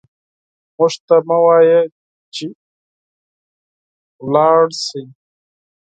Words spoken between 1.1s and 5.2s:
مه وايه چې لاړ شئ